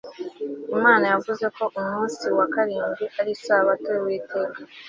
Imana 0.75 1.05
yavuze 1.13 1.45
ko 1.55 1.63
umunsi 1.79 2.25
wa 2.37 2.45
karindwi 2.53 3.03
ari 3.19 3.29
Isabato 3.37 3.87
yUwiteka 3.95 4.49